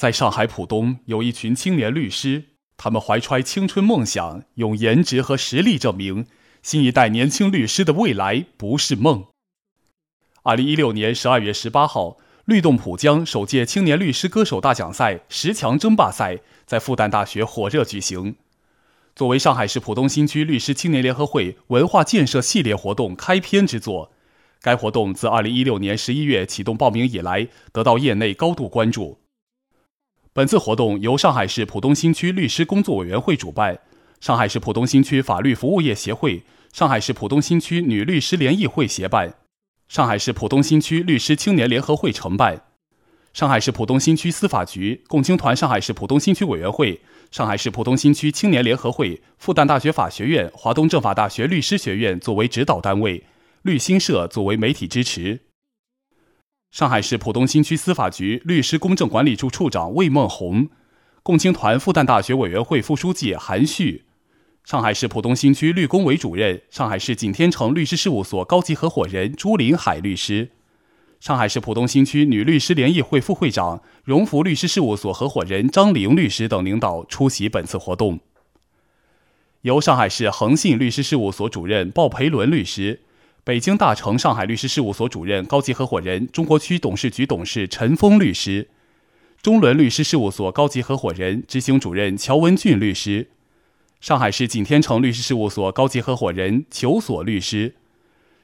[0.00, 2.44] 在上海浦东有一群青年律师，
[2.78, 6.24] 他们怀揣青春梦想，用颜值和实力证明
[6.62, 9.26] 新一代年轻律师的未来不是梦。
[10.42, 12.16] 二零一六年十二月十八号，
[12.46, 18.36] 律动浦江首届青年律师歌手大奖赛十强争霸赛在复旦大学火热举行。
[19.14, 24.10] 作为上海市浦东新区律师青年联合会文化建设系列活动开篇之作，
[24.62, 29.18] 该活动自二零一六年十一月启动报名以来，得到业内高度关注。
[30.32, 33.80] 本次活动由上海市浦东新区律师工作委员会主办，
[34.20, 39.34] 上海市浦东新区法律服务业协会、上海市浦东新区女律师联谊会协办，
[39.88, 42.62] 上海市浦东新区律师青年联合会承办，
[43.32, 47.00] 上海市浦东新区司法局、共青团上海市浦东新区委员会。
[47.32, 53.24] 上海市浦东新区青年联合会、复旦大学法学院、华东政法大学律师学院作为指导单位，
[53.62, 55.40] 律新社作为媒体支持。
[56.70, 60.68] 上海市浦东新区司法局律师公证管理处处长魏梦红，
[61.24, 64.04] 共青团复旦大学委员会副书记韩旭，
[64.62, 70.52] 上海市浦东新区律工委主任、上海市景天城律师事务所高级合伙人朱林海律师。
[71.18, 78.20] 上海市浦东新区女律师联谊会副会长、荣福律师事务所合伙人张玲律师等领导出席本次活动。
[79.62, 83.00] 由上海市恒信律师事务所主任鲍培伦律师、
[83.42, 88.68] 北京大成上海律师事务所主任、高级合伙人、中国区董事局董事陈峰律师，
[89.40, 93.30] 中伦律师事务所高级合伙人、执行主任乔文俊律师，
[94.00, 97.76] 上海市景天成律师事务所高级合伙人裘所律师。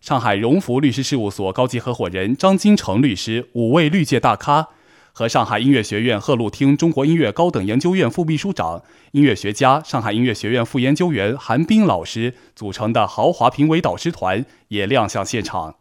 [0.00, 4.68] 上海荣福律师事务所高级合伙人张金成律师，五位律界大咖
[5.16, 15.76] 和上海音乐学院鹤鹿厅中国音乐高等研究院副秘书长、音乐学家、上海音乐学院副研究员韩冰老师组成的豪华评委导师团也亮相现场。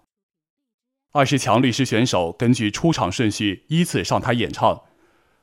[1.14, 4.84] 二十强律师选手根据出场顺序依次上台演唱，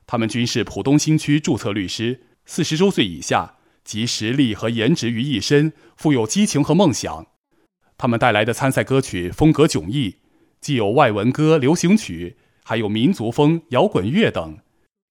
[0.07, 7.27] 他们均是浦东新区注册律师，四十周岁以下，集实力和颜值于一身，富有激情和梦想。
[7.99, 10.19] 他们带来的参赛歌曲风格迥异，
[10.61, 12.37] 既有外文歌、流行曲，
[12.71, 14.59] 还有民族风、摇滚乐等，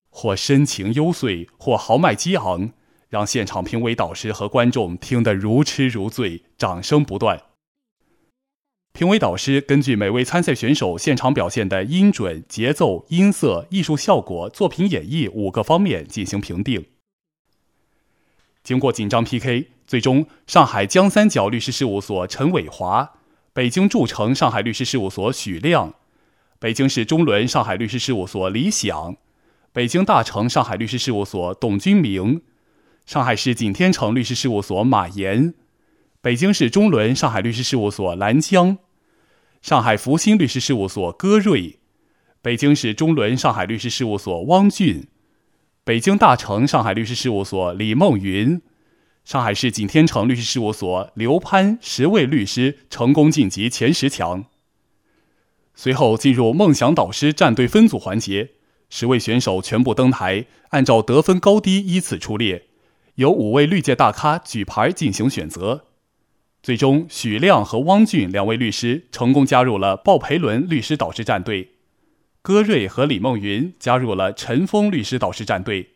[0.10, 2.72] 或深情幽邃，或豪迈激昂，
[3.10, 7.42] 让现场评委导师和观众听得如痴如醉，掌声不断。
[8.94, 16.86] 评委导师根据每位参赛选手现场表现的音准、节奏、音色、艺术效果、作品演绎五个方面进行评定。
[18.64, 19.72] 经过紧张 PK。
[19.86, 23.16] 最终，上海江三角律师事务所陈伟华，
[23.52, 25.96] 北京筑城上海律师事务所许亮，
[26.62, 29.16] 北京市中伦上海律师事务所李想，
[29.72, 32.42] 北京大成上海律师事务所董军明，
[33.06, 35.54] 上海市景天成律师事务所马岩，
[36.20, 38.78] 北京市中伦上海律师事务所兰江，
[39.62, 41.80] 上海福星律师事务所戈瑞，
[42.42, 45.08] 北京市中伦上海律师事务所汪俊，
[45.86, 48.62] 北京大成上海律师事务所李梦云。
[49.24, 54.44] 上海市景天成律师事务所刘潘十位律师成功晋级前十强。
[55.82, 58.50] 随后进入梦想导师战队分组环节，
[58.90, 62.64] 十位选手全部登台，按照得分高低依次出列，
[63.16, 65.86] 由五位律界大咖举牌进行选择。
[66.62, 71.70] 最终，许亮和汪俊两位律师成功加入了鲍培伦律师导师战队，
[72.42, 75.92] 戈瑞和李梦云加入了陈峰律师导师战队。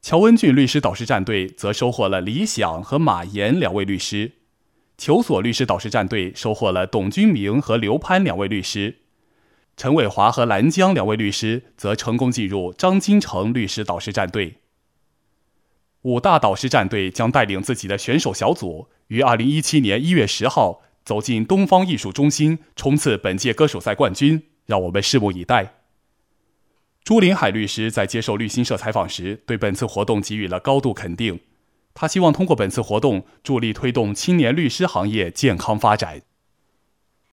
[0.00, 4.30] 乔文俊律师导师战队则收获了李想和马岩两位律师，
[5.02, 8.98] 求索律师导师战队收获了董军明和刘攀两位律师，
[9.76, 14.58] 陈伟华和兰江两位律师则成功进入张金成律师导师战队。
[16.02, 24.44] 五大导师战队将带领自己的选手小组于二零一七年一月十号走进东方艺术中心，冲刺本届歌手赛冠军。
[24.66, 25.74] 让我们拭目以待。
[27.02, 31.40] 朱林海律师在接受律新社采访时，对本次活动给予了高度肯定。
[31.94, 36.22] 他希望通过本次活动，助力推动青年律师行业健康发展。